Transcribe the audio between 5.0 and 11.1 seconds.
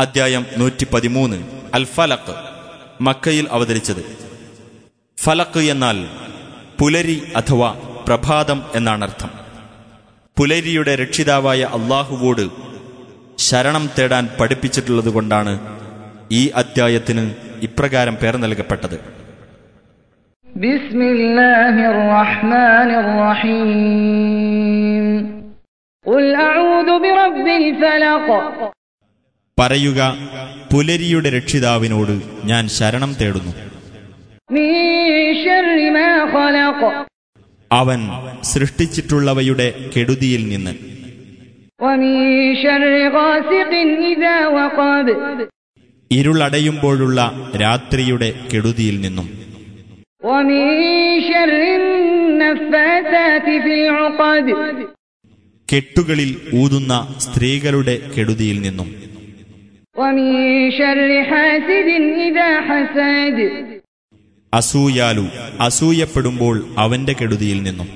ഫലക്ക് എന്നാൽ പുലരി അഥവാ പ്രഭാതം എന്നാണർത്ഥം. പുലരിയുടെ